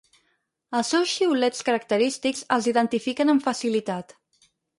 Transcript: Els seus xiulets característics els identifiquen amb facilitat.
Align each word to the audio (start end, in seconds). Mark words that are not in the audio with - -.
Els 0.77 0.87
seus 0.93 1.11
xiulets 1.17 1.61
característics 1.67 2.41
els 2.57 2.71
identifiquen 2.73 3.35
amb 3.37 3.47
facilitat. 3.51 4.19